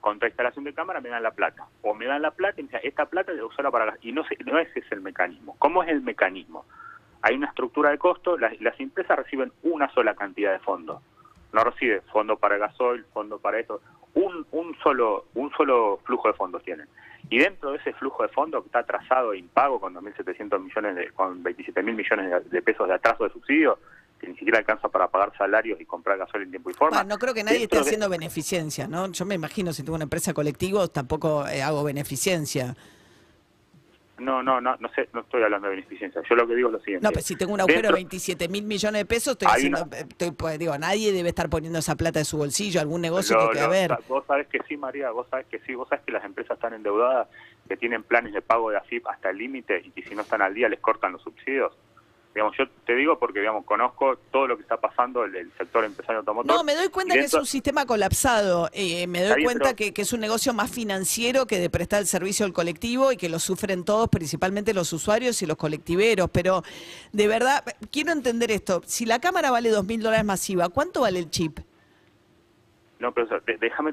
contra 0.00 0.28
instalación 0.28 0.64
de 0.64 0.72
cámara 0.72 1.00
me 1.00 1.08
dan 1.08 1.24
la 1.24 1.32
plata, 1.32 1.66
o 1.82 1.92
me 1.92 2.06
dan 2.06 2.22
la 2.22 2.30
plata 2.30 2.60
y 2.60 2.62
me 2.62 2.68
dicen, 2.68 2.82
esta 2.84 3.06
plata 3.06 3.32
de 3.32 3.42
usarla 3.42 3.72
para 3.72 3.86
gas-". 3.86 3.98
y 4.02 4.12
no 4.12 4.22
sé, 4.24 4.38
no 4.46 4.56
ese 4.60 4.78
es 4.78 4.92
el 4.92 5.00
mecanismo. 5.00 5.56
¿Cómo 5.58 5.82
es 5.82 5.88
el 5.88 6.02
mecanismo? 6.02 6.66
Hay 7.22 7.34
una 7.34 7.48
estructura 7.48 7.90
de 7.90 7.98
costo, 7.98 8.38
las, 8.38 8.52
empresas 8.78 9.18
reciben 9.18 9.50
una 9.64 9.90
sola 9.90 10.14
cantidad 10.14 10.52
de 10.52 10.60
fondos, 10.60 11.02
no 11.52 11.64
recibe 11.64 12.00
fondo 12.12 12.36
para 12.36 12.58
gasoil, 12.58 13.04
fondo 13.12 13.40
para 13.40 13.58
esto, 13.58 13.80
un, 14.14 14.46
un 14.52 14.76
solo 14.84 15.24
un 15.34 15.50
solo 15.50 15.98
flujo 16.04 16.28
de 16.28 16.34
fondos 16.34 16.62
tienen. 16.62 16.86
Y 17.28 17.38
dentro 17.40 17.72
de 17.72 17.78
ese 17.78 17.92
flujo 17.94 18.22
de 18.22 18.28
fondos 18.28 18.62
que 18.62 18.68
está 18.68 18.78
atrasado 18.78 19.32
e 19.32 19.38
impago 19.38 19.80
con 19.80 19.94
2.700 19.94 20.60
millones, 20.60 20.94
de, 20.94 21.10
con 21.10 21.42
27 21.42 21.82
mil 21.82 21.96
millones 21.96 22.30
de, 22.30 22.50
de 22.50 22.62
pesos 22.62 22.86
de 22.86 22.94
atraso 22.94 23.24
de 23.24 23.30
subsidio, 23.30 23.80
que 24.20 24.28
ni 24.28 24.34
siquiera 24.36 24.58
alcanza 24.58 24.88
para 24.88 25.08
pagar 25.08 25.32
salarios 25.38 25.80
y 25.80 25.86
comprar 25.86 26.18
gasoil 26.18 26.44
en 26.44 26.50
tiempo 26.50 26.70
y 26.70 26.74
forma. 26.74 26.98
Bueno, 26.98 27.08
no 27.14 27.18
creo 27.18 27.32
que 27.32 27.42
nadie 27.42 27.62
esté 27.62 27.76
Dentro 27.76 27.78
de- 27.84 27.88
haciendo 27.88 28.08
beneficencia, 28.10 28.86
¿no? 28.86 29.10
Yo 29.10 29.24
me 29.24 29.34
imagino, 29.34 29.72
si 29.72 29.82
tengo 29.82 29.94
una 29.96 30.04
empresa 30.04 30.34
colectiva, 30.34 30.86
tampoco 30.88 31.46
eh, 31.48 31.62
hago 31.62 31.82
beneficencia. 31.84 32.76
No, 34.18 34.42
no, 34.42 34.60
no, 34.60 34.76
no 34.78 34.88
sé, 34.90 35.08
no 35.14 35.20
estoy 35.22 35.42
hablando 35.42 35.68
de 35.68 35.76
beneficencia. 35.76 36.20
Yo 36.28 36.34
lo 36.36 36.46
que 36.46 36.54
digo 36.54 36.68
es 36.68 36.72
lo 36.74 36.80
siguiente. 36.80 37.02
No, 37.06 37.10
pero 37.10 37.22
si 37.22 37.36
tengo 37.36 37.54
un 37.54 37.60
agujero 37.60 37.78
de 37.80 37.86
Dentro- 37.88 37.96
27 37.96 38.48
mil 38.48 38.64
millones 38.64 39.00
de 39.00 39.06
pesos, 39.06 39.32
estoy 39.32 39.48
haciendo, 39.50 39.84
una- 39.84 39.96
eh, 39.96 40.04
estoy, 40.06 40.30
pues, 40.32 40.58
digo, 40.58 40.76
nadie 40.76 41.10
debe 41.12 41.30
estar 41.30 41.48
poniendo 41.48 41.78
esa 41.78 41.96
plata 41.96 42.18
de 42.18 42.26
su 42.26 42.36
bolsillo, 42.36 42.82
algún 42.82 43.00
negocio 43.00 43.34
Lo- 43.40 43.48
que 43.50 43.60
lo- 43.60 43.64
haber. 43.64 43.96
Vos 44.08 44.24
sabés 44.26 44.46
que 44.48 44.58
sí, 44.68 44.76
María, 44.76 45.10
vos 45.10 45.26
sabés 45.30 45.46
que 45.46 45.58
sí, 45.60 45.74
vos 45.74 45.88
sabés 45.88 46.04
que 46.04 46.12
las 46.12 46.22
empresas 46.22 46.56
están 46.58 46.74
endeudadas, 46.74 47.28
que 47.66 47.78
tienen 47.78 48.02
planes 48.02 48.34
de 48.34 48.42
pago 48.42 48.68
de 48.70 48.76
AFIP 48.76 49.06
hasta 49.06 49.30
el 49.30 49.38
límite 49.38 49.80
y 49.86 49.90
que 49.90 50.02
si 50.06 50.14
no 50.14 50.20
están 50.20 50.42
al 50.42 50.52
día 50.52 50.68
les 50.68 50.80
cortan 50.80 51.12
los 51.12 51.22
subsidios. 51.22 51.72
Digamos, 52.32 52.54
yo 52.56 52.64
te 52.86 52.94
digo 52.94 53.18
porque, 53.18 53.40
digamos, 53.40 53.64
conozco 53.64 54.16
todo 54.30 54.46
lo 54.46 54.56
que 54.56 54.62
está 54.62 54.76
pasando 54.76 55.24
el, 55.24 55.34
el 55.34 55.50
sector 55.58 55.84
empresario 55.84 56.20
automotor. 56.20 56.54
No, 56.54 56.62
me 56.62 56.76
doy 56.76 56.88
cuenta 56.88 57.14
que 57.14 57.20
es 57.20 57.34
un 57.34 57.44
sistema 57.44 57.86
colapsado. 57.86 58.70
eh, 58.72 59.08
me 59.08 59.24
doy 59.24 59.42
cuenta 59.42 59.74
que, 59.74 59.92
que 59.92 60.02
es 60.02 60.12
un 60.12 60.20
negocio 60.20 60.54
más 60.54 60.70
financiero 60.70 61.46
que 61.46 61.58
de 61.58 61.68
prestar 61.70 62.00
el 62.00 62.06
servicio 62.06 62.46
al 62.46 62.52
colectivo 62.52 63.10
y 63.10 63.16
que 63.16 63.28
lo 63.28 63.40
sufren 63.40 63.84
todos, 63.84 64.08
principalmente 64.08 64.72
los 64.74 64.92
usuarios 64.92 65.42
y 65.42 65.46
los 65.46 65.56
colectiveros. 65.56 66.30
Pero 66.32 66.62
de 67.12 67.26
verdad, 67.26 67.64
quiero 67.90 68.12
entender 68.12 68.52
esto. 68.52 68.80
Si 68.86 69.06
la 69.06 69.18
cámara 69.18 69.50
vale 69.50 69.70
dos 69.70 69.84
mil 69.84 70.00
dólares 70.00 70.24
masiva, 70.24 70.68
¿cuánto 70.68 71.00
vale 71.00 71.18
el 71.18 71.30
chip? 71.30 71.58
No, 73.00 73.12
pero 73.12 73.26
déjame... 73.58 73.92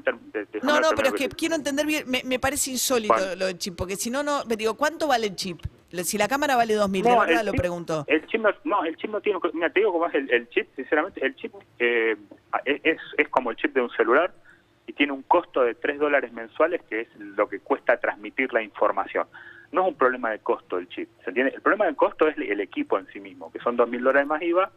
No, 0.62 0.80
no, 0.80 0.90
pero 0.94 1.08
es 1.08 1.14
que 1.14 1.28
quiero 1.30 1.54
entender 1.54 1.86
bien, 1.86 2.04
me, 2.08 2.22
me 2.24 2.38
parece 2.38 2.70
insólito 2.70 3.14
lo 3.36 3.46
del 3.46 3.58
chip, 3.58 3.74
porque 3.74 3.96
si 3.96 4.10
no, 4.10 4.22
no, 4.22 4.44
me 4.44 4.54
digo, 4.56 4.74
¿cuánto 4.76 5.06
vale 5.08 5.26
el 5.26 5.34
chip? 5.34 5.60
Si 6.04 6.18
la 6.18 6.28
cámara 6.28 6.54
vale 6.56 6.74
dos 6.74 6.90
mil, 6.90 7.02
de 7.02 7.08
No, 7.10 7.20
verdad 7.20 7.42
lo 7.42 7.52
chip- 7.52 7.56
pregunto. 7.58 8.04
El 8.06 8.26
chip 8.26 8.42
no, 8.42 8.50
no, 8.64 8.84
el 8.84 8.94
chip 8.98 9.10
no 9.10 9.22
tiene... 9.22 9.40
Mira, 9.54 9.70
te 9.70 9.80
digo 9.80 9.92
cómo 9.92 10.06
es 10.06 10.14
el, 10.14 10.30
el 10.30 10.48
chip, 10.50 10.68
sinceramente, 10.76 11.24
el 11.24 11.34
chip 11.36 11.54
eh, 11.78 12.16
es, 12.66 12.98
es 13.16 13.28
como 13.30 13.50
el 13.50 13.56
chip 13.56 13.72
de 13.74 13.80
un 13.80 13.90
celular 13.90 14.30
y 14.86 14.92
tiene 14.92 15.12
un 15.12 15.22
costo 15.22 15.62
de 15.62 15.74
3 15.74 15.98
dólares 15.98 16.30
mensuales, 16.32 16.82
que 16.90 17.00
es 17.00 17.08
lo 17.16 17.48
que 17.48 17.60
cuesta 17.60 17.98
transmitir 17.98 18.52
la 18.52 18.62
información. 18.62 19.26
No 19.72 19.82
es 19.82 19.88
un 19.88 19.94
problema 19.94 20.30
de 20.30 20.40
costo 20.40 20.76
el 20.78 20.88
chip, 20.90 21.08
¿se 21.24 21.30
entiende? 21.30 21.54
El 21.54 21.62
problema 21.62 21.86
de 21.86 21.94
costo 21.96 22.28
es 22.28 22.36
el 22.36 22.60
equipo 22.60 22.98
en 22.98 23.06
sí 23.06 23.20
mismo, 23.20 23.50
que 23.50 23.58
son 23.60 23.76
2 23.76 23.88
mil 23.88 24.02
dólares 24.02 24.26
más 24.28 24.42
IVA, 24.42 24.70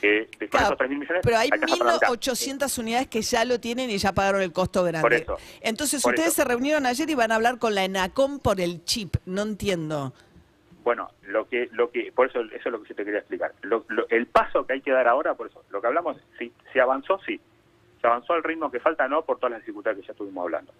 que 0.00 0.08
de- 0.08 0.28
con 0.38 0.48
Claro, 0.48 0.66
esos 0.66 0.78
3 0.78 0.90
mil 0.90 0.98
millones... 1.00 1.22
pero 1.24 1.36
hay 1.38 1.48
alcanza 1.52 1.76
para 1.76 1.90
la 1.90 1.94
mitad. 1.94 2.08
1.800 2.08 2.78
unidades 2.78 3.08
que 3.08 3.22
ya 3.22 3.44
lo 3.44 3.60
tienen 3.60 3.90
y 3.90 3.98
ya 3.98 4.12
pagaron 4.12 4.42
el 4.42 4.52
costo 4.52 4.82
grande. 4.84 5.00
Por 5.02 5.14
eso, 5.14 5.36
Entonces, 5.60 6.02
por 6.02 6.12
ustedes 6.14 6.28
eso. 6.32 6.42
se 6.42 6.48
reunieron 6.48 6.86
ayer 6.86 7.08
y 7.10 7.14
van 7.14 7.32
a 7.32 7.36
hablar 7.36 7.58
con 7.58 7.74
la 7.74 7.84
ENACOM 7.84 8.38
por 8.40 8.60
el 8.60 8.84
chip. 8.84 9.16
No 9.26 9.42
entiendo. 9.42 10.12
Bueno, 10.82 11.10
lo 11.22 11.48
que, 11.48 11.68
lo 11.72 11.90
que, 11.90 12.12
por 12.12 12.28
eso, 12.28 12.40
eso 12.40 12.56
es 12.56 12.66
lo 12.66 12.82
que 12.82 12.90
yo 12.90 12.94
te 12.94 13.04
quería 13.04 13.20
explicar. 13.20 13.52
Lo- 13.62 13.84
lo- 13.88 14.06
el 14.10 14.26
paso 14.26 14.66
que 14.66 14.74
hay 14.74 14.80
que 14.82 14.90
dar 14.90 15.08
ahora, 15.08 15.34
por 15.34 15.46
eso, 15.48 15.62
lo 15.70 15.80
que 15.80 15.86
hablamos, 15.86 16.16
si, 16.38 16.52
si 16.72 16.78
avanzó, 16.78 17.18
sí. 17.24 17.40
Se 18.00 18.06
avanzó 18.06 18.34
al 18.34 18.42
ritmo 18.44 18.70
que 18.70 18.80
falta, 18.80 19.08
no, 19.08 19.22
por 19.22 19.38
todas 19.38 19.52
las 19.52 19.60
dificultades 19.62 19.98
que 20.00 20.06
ya 20.06 20.12
estuvimos 20.12 20.42
hablando. 20.42 20.72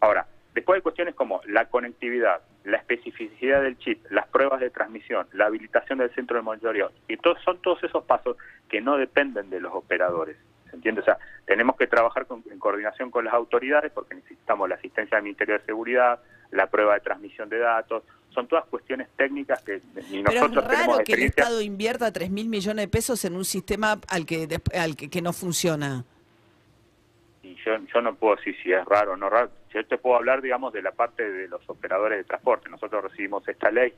Ahora, 0.00 0.26
después 0.54 0.76
hay 0.76 0.82
cuestiones 0.82 1.14
como 1.14 1.40
la 1.46 1.66
conectividad, 1.66 2.40
la 2.64 2.76
especificidad 2.78 3.62
del 3.62 3.78
chip, 3.78 4.04
las 4.10 4.26
pruebas 4.28 4.60
de 4.60 4.70
transmisión, 4.70 5.26
la 5.32 5.46
habilitación 5.46 5.98
del 5.98 6.12
centro 6.14 6.36
de 6.36 6.42
monitoreo, 6.42 6.90
y 7.08 7.16
todos, 7.16 7.38
son 7.44 7.60
todos 7.62 7.82
esos 7.84 8.04
pasos 8.04 8.36
que 8.68 8.80
no 8.80 8.96
dependen 8.96 9.50
de 9.50 9.60
los 9.60 9.72
operadores. 9.74 10.36
¿Se 10.70 10.76
entiende? 10.76 11.00
O 11.00 11.04
sea, 11.04 11.16
tenemos 11.46 11.76
que 11.76 11.86
trabajar 11.86 12.26
con- 12.26 12.44
en 12.50 12.58
coordinación 12.58 13.10
con 13.10 13.24
las 13.24 13.32
autoridades 13.32 13.90
porque 13.92 14.14
necesitamos 14.14 14.68
la 14.68 14.74
asistencia 14.74 15.16
del 15.16 15.24
Ministerio 15.24 15.58
de 15.58 15.64
Seguridad, 15.64 16.20
la 16.50 16.66
prueba 16.66 16.94
de 16.94 17.00
transmisión 17.00 17.48
de 17.48 17.58
datos, 17.58 18.02
son 18.30 18.46
todas 18.46 18.66
cuestiones 18.66 19.08
técnicas 19.16 19.62
que 19.62 19.80
ni 20.10 20.22
Pero 20.22 20.40
nosotros 20.42 20.64
es 20.64 20.70
tenemos 20.70 20.96
raro 20.96 21.04
que 21.04 21.12
el. 21.14 21.22
Estado 21.22 21.62
invierta 21.62 22.12
3 22.12 22.30
mil 22.30 22.48
millones 22.48 22.84
de 22.84 22.88
pesos 22.88 23.24
en 23.24 23.34
un 23.34 23.44
sistema 23.46 23.98
al 24.08 24.26
que, 24.26 24.46
al 24.78 24.94
que, 24.96 25.08
que 25.08 25.22
no 25.22 25.32
funciona. 25.32 26.04
Yo, 27.76 28.00
no 28.00 28.14
puedo 28.14 28.36
decir 28.36 28.56
si 28.62 28.72
es 28.72 28.84
raro 28.84 29.12
o 29.12 29.16
no 29.16 29.28
raro. 29.28 29.50
Yo 29.72 29.84
te 29.86 29.98
puedo 29.98 30.16
hablar, 30.16 30.40
digamos, 30.40 30.72
de 30.72 30.82
la 30.82 30.92
parte 30.92 31.28
de 31.28 31.48
los 31.48 31.60
operadores 31.68 32.18
de 32.18 32.24
transporte. 32.24 32.68
Nosotros 32.68 33.04
recibimos 33.04 33.46
esta 33.48 33.70
ley, 33.70 33.92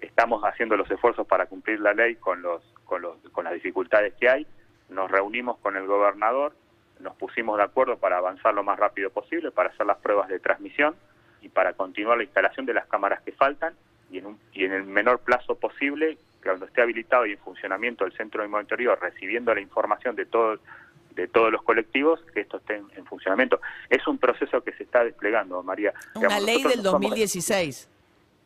estamos 0.00 0.42
haciendo 0.44 0.76
los 0.76 0.90
esfuerzos 0.90 1.26
para 1.26 1.46
cumplir 1.46 1.80
la 1.80 1.92
ley 1.92 2.16
con, 2.16 2.42
los, 2.42 2.62
con, 2.84 3.02
los, 3.02 3.16
con 3.32 3.44
las 3.44 3.54
dificultades 3.54 4.14
que 4.14 4.28
hay. 4.28 4.46
Nos 4.88 5.10
reunimos 5.10 5.58
con 5.58 5.76
el 5.76 5.86
gobernador, 5.86 6.54
nos 7.00 7.14
pusimos 7.16 7.58
de 7.58 7.64
acuerdo 7.64 7.98
para 7.98 8.18
avanzar 8.18 8.54
lo 8.54 8.62
más 8.62 8.78
rápido 8.78 9.10
posible, 9.10 9.50
para 9.50 9.70
hacer 9.70 9.86
las 9.86 9.98
pruebas 9.98 10.28
de 10.28 10.40
transmisión 10.40 10.94
y 11.42 11.48
para 11.48 11.74
continuar 11.74 12.16
la 12.16 12.24
instalación 12.24 12.66
de 12.66 12.74
las 12.74 12.86
cámaras 12.86 13.22
que 13.22 13.32
faltan 13.32 13.74
y 14.10 14.18
en, 14.18 14.26
un, 14.26 14.38
y 14.52 14.64
en 14.64 14.72
el 14.72 14.84
menor 14.84 15.20
plazo 15.20 15.54
posible, 15.56 16.18
cuando 16.42 16.66
esté 16.66 16.82
habilitado 16.82 17.26
y 17.26 17.32
en 17.32 17.38
funcionamiento 17.38 18.06
el 18.06 18.12
centro 18.12 18.42
de 18.42 18.48
monitoreo, 18.48 18.96
recibiendo 18.96 19.54
la 19.54 19.60
información 19.60 20.16
de 20.16 20.26
todo 20.26 20.58
de 21.18 21.28
todos 21.28 21.50
los 21.50 21.62
colectivos, 21.62 22.20
que 22.32 22.40
esto 22.42 22.58
esté 22.58 22.76
en, 22.76 22.86
en 22.96 23.04
funcionamiento. 23.06 23.60
Es 23.90 24.06
un 24.06 24.18
proceso 24.18 24.62
que 24.62 24.72
se 24.72 24.84
está 24.84 25.02
desplegando, 25.04 25.62
María. 25.64 25.92
Una 26.14 26.28
Digamos, 26.28 26.44
ley 26.46 26.62
del 26.62 26.78
no 26.82 26.90
somos- 26.92 27.00
2016. 27.10 27.88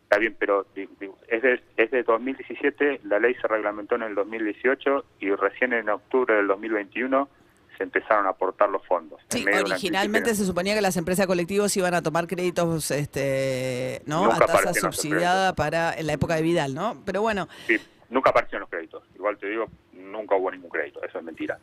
Está 0.04 0.18
bien, 0.18 0.34
pero 0.38 0.66
di- 0.74 0.88
di- 1.00 1.10
es 1.28 1.42
de, 1.42 1.62
es 1.76 1.90
de 1.90 2.02
2017, 2.02 3.00
la 3.04 3.18
ley 3.18 3.34
se 3.40 3.46
reglamentó 3.48 3.94
en 3.96 4.02
el 4.02 4.14
2018 4.14 5.04
y 5.20 5.30
recién 5.34 5.72
en 5.74 5.88
octubre 5.90 6.34
del 6.34 6.46
2021 6.46 7.28
se 7.76 7.82
empezaron 7.82 8.26
a 8.26 8.30
aportar 8.30 8.68
los 8.68 8.86
fondos. 8.86 9.20
Sí, 9.30 9.44
originalmente 9.46 10.34
se 10.34 10.44
suponía 10.44 10.74
que 10.74 10.82
las 10.82 10.96
empresas 10.98 11.26
colectivos 11.26 11.74
iban 11.76 11.94
a 11.94 12.02
tomar 12.02 12.26
créditos 12.26 12.90
este, 12.90 14.02
¿no? 14.06 14.24
Nunca 14.24 14.44
a 14.44 14.46
tasa 14.46 14.74
subsidiada 14.74 15.54
para 15.54 15.94
en 15.94 16.06
la 16.06 16.12
época 16.14 16.36
de 16.36 16.42
Vidal, 16.42 16.74
¿no? 16.74 17.02
Pero 17.06 17.22
bueno, 17.22 17.48
Sí, 17.66 17.78
nunca 18.10 18.30
aparecieron 18.30 18.60
los 18.62 18.70
créditos. 18.70 19.02
Igual 19.14 19.38
te 19.38 19.46
digo, 19.48 19.66
nunca 19.94 20.34
hubo 20.36 20.50
ningún 20.50 20.68
crédito, 20.70 21.02
eso 21.02 21.18
es 21.18 21.24
mentira. 21.24 21.58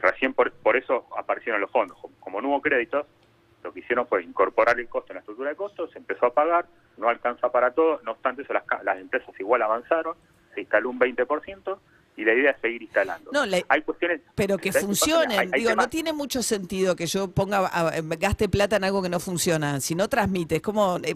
Recién 0.00 0.32
por, 0.34 0.52
por 0.52 0.76
eso 0.76 1.06
aparecieron 1.16 1.60
los 1.60 1.70
fondos. 1.70 1.96
Como 2.20 2.40
no 2.40 2.48
hubo 2.50 2.60
créditos, 2.62 3.06
lo 3.64 3.72
que 3.72 3.80
hicieron 3.80 4.06
fue 4.06 4.22
incorporar 4.22 4.78
el 4.78 4.88
costo 4.88 5.12
en 5.12 5.16
la 5.16 5.20
estructura 5.20 5.50
de 5.50 5.56
costos, 5.56 5.90
se 5.90 5.98
empezó 5.98 6.26
a 6.26 6.32
pagar, 6.34 6.66
no 6.96 7.08
alcanza 7.08 7.50
para 7.50 7.72
todo, 7.72 8.00
no 8.04 8.12
obstante 8.12 8.42
eso 8.42 8.52
las, 8.52 8.62
las 8.84 8.98
empresas 8.98 9.28
igual 9.40 9.62
avanzaron, 9.62 10.14
se 10.54 10.60
instaló 10.60 10.90
un 10.90 10.98
20% 11.00 11.78
y 12.16 12.24
la 12.24 12.34
idea 12.34 12.50
es 12.52 12.60
seguir 12.60 12.82
instalando. 12.82 13.30
No, 13.32 13.46
la- 13.46 13.62
Hay 13.68 13.82
cuestiones... 13.82 14.20
pero 14.34 14.58
que 14.58 14.72
funcionen. 14.72 15.30
Hay- 15.38 15.48
hay 15.52 15.60
Digo, 15.60 15.70
temas- 15.70 15.86
no 15.86 15.90
tiene 15.90 16.12
mucho 16.12 16.42
sentido 16.42 16.94
que 16.96 17.06
yo 17.06 17.30
ponga 17.30 17.66
a- 17.66 17.92
gaste 18.18 18.48
plata 18.48 18.76
en 18.76 18.84
algo 18.84 19.02
que 19.02 19.08
no 19.08 19.20
funciona. 19.20 19.80
Si 19.80 19.94
no 19.94 20.08
transmite, 20.08 20.56
es 20.56 20.62
como 20.62 20.98
eh, 21.02 21.14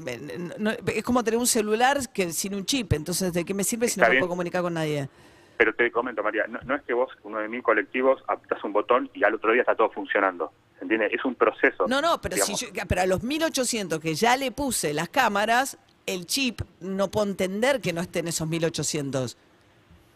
no- 0.59 0.71
es 0.71 1.03
como 1.05 1.23
tener 1.25 1.39
un 1.39 1.47
celular 1.47 1.99
que 2.13 2.33
sin 2.33 2.55
un 2.55 2.65
chip. 2.65 2.93
Entonces, 2.93 3.33
¿de 3.33 3.45
qué 3.45 3.55
me 3.55 3.65
sirve 3.65 3.89
si 3.89 3.99
no 4.01 4.07
me 4.07 4.11
bien. 4.13 4.21
puedo 4.21 4.31
comunicar 4.31 4.63
con 4.63 4.75
nadie? 4.75 5.09
Pero 5.57 5.75
te 5.75 5.91
comento, 5.93 6.23
María, 6.23 6.47
no, 6.49 6.59
no 6.65 6.75
es 6.75 6.83
que 6.83 6.93
vos, 6.93 7.11
uno 7.23 7.39
de 7.39 7.49
mil 7.49 7.63
colectivos, 7.63 8.23
apretas 8.27 8.63
un 8.65 8.73
botón 8.73 9.11
y 9.15 9.23
al 9.25 9.35
otro 9.35 9.53
día 9.53 9.63
está 9.63 9.75
todo 9.75 9.91
funcionando. 9.91 10.53
¿Se 10.79 10.85
entiende? 10.85 11.09
Es 11.13 11.25
un 11.25 11.35
proceso. 11.35 11.87
No, 11.87 12.01
no, 12.01 12.21
pero 12.21 12.37
si 12.37 12.55
yo- 12.55 12.69
pero 12.89 13.03
a 13.03 13.07
los 13.07 13.23
1800 13.23 14.01
que 14.01 14.15
ya 14.15 14.37
le 14.37 14.51
puse 14.51 14.93
las 14.93 15.09
cámaras, 15.09 15.79
el 16.07 16.27
chip 16.27 16.61
no 16.81 17.11
puedo 17.11 17.29
entender 17.29 17.81
que 17.81 17.93
no 17.93 18.01
esté 18.01 18.21
en 18.21 18.29
esos 18.29 18.49
1800. 18.49 19.37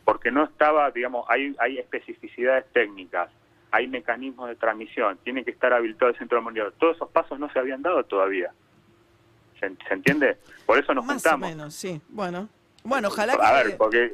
porque 0.05 0.31
no 0.31 0.45
estaba, 0.45 0.91
digamos, 0.93 1.27
hay, 1.29 1.55
hay 1.59 1.79
especificidades 1.79 2.65
técnicas, 2.73 3.29
hay 3.73 3.89
mecanismos 3.89 4.49
de 4.49 4.55
transmisión, 4.55 5.19
tiene 5.25 5.45
que 5.45 5.51
estar 5.51 5.73
habilitado 5.73 6.13
el 6.13 6.17
centro 6.19 6.39
de 6.39 6.45
monitoreo. 6.45 6.71
Todos 6.79 6.95
esos 6.95 7.11
pasos 7.11 7.41
no 7.41 7.53
se 7.53 7.59
habían 7.59 7.83
dado 7.83 8.05
todavía. 8.05 8.53
¿Se, 9.59 9.69
se 9.69 9.95
entiende? 9.95 10.37
Por 10.65 10.79
eso 10.79 10.95
nos 10.95 11.05
Más 11.05 11.15
juntamos. 11.17 11.47
o 11.47 11.51
menos, 11.51 11.75
sí. 11.75 12.01
Bueno, 12.09 12.49
bueno, 12.85 13.09
ojalá 13.09 13.33
a 13.35 13.37
que 13.63 13.69
ver, 13.69 13.77
porque, 13.77 14.11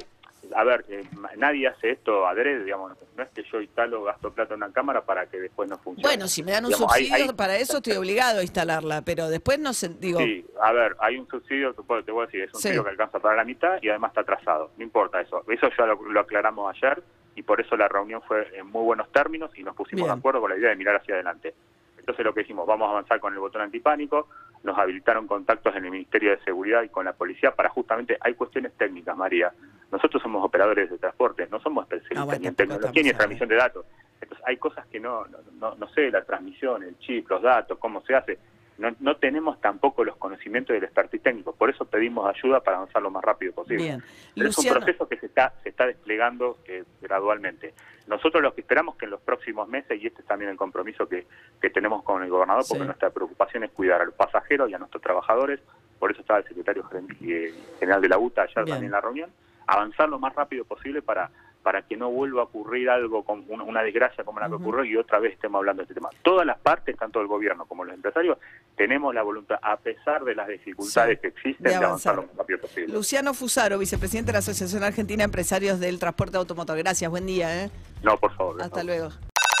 a 0.55 0.63
ver, 0.63 0.85
eh, 0.89 1.03
nadie 1.37 1.67
hace 1.67 1.91
esto 1.91 2.27
adrede, 2.27 2.63
digamos, 2.63 2.91
no 3.15 3.23
es 3.23 3.29
que 3.29 3.43
yo 3.43 3.61
instalo, 3.61 4.03
gasto 4.03 4.31
plata 4.31 4.53
en 4.53 4.63
una 4.63 4.71
cámara 4.73 5.01
para 5.01 5.25
que 5.27 5.39
después 5.39 5.69
no 5.69 5.77
funcione. 5.77 6.07
Bueno, 6.07 6.27
si 6.27 6.43
me 6.43 6.51
dan 6.51 6.65
un 6.65 6.71
Digamos, 6.71 6.91
subsidio 6.93 7.15
hay- 7.15 7.33
para 7.33 7.57
eso, 7.57 7.77
estoy 7.77 7.93
obligado 7.93 8.39
a 8.39 8.43
instalarla, 8.43 9.01
pero 9.03 9.29
después 9.29 9.59
no 9.59 9.73
sé, 9.73 9.89
digo, 9.89 10.19
Sí, 10.19 10.45
a 10.61 10.71
ver, 10.71 10.95
hay 10.99 11.17
un 11.17 11.27
subsidio, 11.27 11.73
te 11.73 12.11
voy 12.11 12.23
a 12.23 12.25
decir, 12.25 12.41
es 12.43 12.53
un 12.53 12.59
Sí. 12.59 12.67
subsidio 12.69 12.83
que 12.83 12.89
alcanza 12.91 13.19
para 13.19 13.35
la 13.35 13.43
mitad 13.45 13.77
y 13.81 13.89
además 13.89 14.09
está 14.11 14.21
atrasado. 14.21 14.71
No 14.77 14.83
importa 14.83 15.21
eso. 15.21 15.43
Eso 15.47 15.69
ya 15.77 15.85
lo, 15.85 16.01
lo 16.09 16.19
aclaramos 16.19 16.75
ayer 16.75 17.01
y 17.35 17.43
por 17.43 17.59
eso 17.61 17.75
la 17.77 17.87
reunión 17.87 18.21
fue 18.27 18.47
en 18.57 18.67
muy 18.67 18.83
buenos 18.83 19.11
términos 19.11 19.51
y 19.57 19.63
nos 19.63 19.75
pusimos 19.75 20.03
Bien. 20.05 20.13
de 20.15 20.19
acuerdo 20.19 20.41
con 20.41 20.49
la 20.51 20.57
idea 20.57 20.69
de 20.69 20.75
mirar 20.75 20.95
hacia 20.97 21.15
adelante. 21.15 21.53
Entonces 21.97 22.25
lo 22.25 22.33
que 22.33 22.41
hicimos, 22.41 22.67
vamos 22.67 22.87
a 22.87 22.91
avanzar 22.91 23.19
con 23.21 23.31
el 23.33 23.39
botón 23.39 23.61
antipánico, 23.61 24.27
nos 24.63 24.77
habilitaron 24.77 25.25
contactos 25.25 25.73
en 25.75 25.85
el 25.85 25.91
Ministerio 25.91 26.31
de 26.31 26.43
Seguridad 26.43 26.83
y 26.83 26.89
con 26.89 27.05
la 27.05 27.13
policía 27.13 27.51
para 27.55 27.69
justamente, 27.69 28.17
hay 28.19 28.33
cuestiones 28.33 28.73
técnicas, 28.77 29.15
María. 29.15 29.53
Nosotros 29.93 30.21
somos 30.23 30.43
operadores 30.43 30.89
de 30.89 30.97
transporte, 30.97 31.47
no 31.51 31.59
somos 31.61 31.83
especialistas 31.83 32.35
Ah, 32.35 32.39
ni 32.39 32.47
en 32.47 32.55
tecnología 32.55 33.03
ni 33.03 33.09
en 33.09 33.15
transmisión 33.15 33.47
de 33.49 33.55
datos. 33.55 33.85
Entonces 34.19 34.45
hay 34.47 34.57
cosas 34.57 34.85
que 34.87 34.99
no, 34.99 35.23
no, 35.27 35.37
no, 35.59 35.75
no 35.75 35.87
sé, 35.89 36.09
la 36.09 36.23
transmisión, 36.23 36.81
el 36.83 36.97
chip, 36.99 37.29
los 37.29 37.41
datos, 37.41 37.77
cómo 37.77 38.01
se 38.01 38.15
hace. 38.15 38.39
No, 38.79 38.89
no 39.01 39.17
tenemos 39.17 39.61
tampoco 39.61 40.03
los 40.03 40.17
conocimientos 40.17 40.73
del 40.73 40.83
expertise 40.83 41.21
técnico, 41.21 41.53
por 41.53 41.69
eso 41.69 41.85
pedimos 41.85 42.27
ayuda 42.27 42.59
para 42.61 42.77
avanzar 42.77 43.03
lo 43.03 43.11
más 43.11 43.23
rápido 43.23 43.53
posible. 43.53 43.83
Bien. 43.83 44.03
Pero 44.35 44.49
es 44.49 44.57
un 44.57 44.65
proceso 44.65 45.07
que 45.07 45.17
se 45.17 45.27
está, 45.27 45.53
se 45.61 45.69
está 45.69 45.85
desplegando 45.85 46.57
eh, 46.65 46.83
gradualmente. 46.99 47.75
Nosotros 48.07 48.41
lo 48.41 48.53
que 48.55 48.61
esperamos 48.61 48.95
que 48.95 49.05
en 49.05 49.11
los 49.11 49.21
próximos 49.21 49.67
meses, 49.69 50.01
y 50.01 50.07
este 50.07 50.21
es 50.21 50.27
también 50.27 50.49
el 50.49 50.57
compromiso 50.57 51.07
que, 51.07 51.27
que 51.61 51.69
tenemos 51.69 52.03
con 52.03 52.23
el 52.23 52.29
gobernador, 52.31 52.65
porque 52.67 52.81
Sí. 52.81 52.87
nuestra 52.87 53.11
preocupación 53.11 53.63
es 53.63 53.71
cuidar 53.71 54.01
a 54.01 54.05
los 54.05 54.15
pasajeros 54.15 54.69
y 54.71 54.73
a 54.73 54.79
nuestros 54.79 55.03
trabajadores, 55.03 55.59
por 55.99 56.11
eso 56.11 56.21
estaba 56.21 56.39
el 56.39 56.45
secretario 56.47 56.83
eh, 57.21 57.53
general 57.79 58.01
de 58.01 58.09
la 58.09 58.17
UTA 58.17 58.41
ayer 58.41 58.55
Bien. 58.65 58.67
también 58.67 58.85
en 58.85 58.91
la 58.91 59.01
reunión, 59.01 59.29
avanzar 59.67 60.09
lo 60.09 60.19
más 60.19 60.33
rápido 60.35 60.65
posible 60.65 61.01
para 61.01 61.31
para 61.63 61.81
que 61.81 61.95
no 61.95 62.11
vuelva 62.11 62.41
a 62.41 62.43
ocurrir 62.43 62.89
algo, 62.89 63.23
con 63.23 63.45
una, 63.49 63.81
desgracia 63.81 64.23
como 64.23 64.39
la 64.39 64.47
que 64.47 64.55
ocurrió 64.55 64.83
y 64.83 64.97
otra 64.97 65.19
vez 65.19 65.33
estemos 65.33 65.59
hablando 65.59 65.81
de 65.81 65.85
este 65.85 65.93
tema. 65.95 66.09
Todas 66.21 66.45
las 66.45 66.59
partes, 66.59 66.95
tanto 66.97 67.21
el 67.21 67.27
gobierno 67.27 67.65
como 67.65 67.85
los 67.85 67.95
empresarios, 67.95 68.37
tenemos 68.75 69.15
la 69.15 69.23
voluntad, 69.23 69.57
a 69.61 69.77
pesar 69.77 70.23
de 70.25 70.35
las 70.35 70.47
dificultades 70.47 71.17
Sí, 71.17 71.21
que 71.21 71.27
existen, 71.29 71.63
de 71.63 71.69
de 71.69 71.75
avanzar 71.75 72.15
lo 72.15 72.23
más 72.23 72.35
rápido 72.35 72.59
posible. 72.59 72.93
Luciano 72.93 73.33
Fusaro, 73.33 73.79
vicepresidente 73.79 74.27
de 74.27 74.33
la 74.33 74.39
Asociación 74.39 74.83
Argentina 74.83 75.19
de 75.19 75.25
Empresarios 75.25 75.79
del 75.79 75.99
Transporte 75.99 76.37
Automotor. 76.37 76.77
Gracias, 76.77 77.09
buen 77.09 77.25
día, 77.25 77.63
¿eh? 77.63 77.71
No, 78.03 78.17
por 78.17 78.35
favor. 78.35 78.61
Hasta 78.61 78.83
luego. 78.83 79.09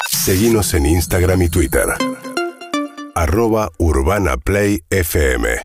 Seguinos 0.09 0.73
en 0.73 0.85
Instagram 0.85 1.41
y 1.41 1.49
Twitter. 1.49 1.85
Arroba 3.15 3.69
Urbana 3.77 4.37
Play 4.37 4.81
FM. 4.89 5.63